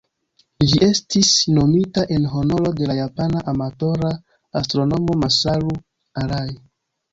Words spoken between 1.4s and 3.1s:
nomita en honoro de la